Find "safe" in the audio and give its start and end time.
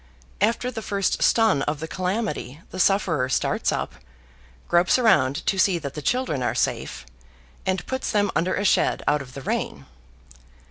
6.55-7.05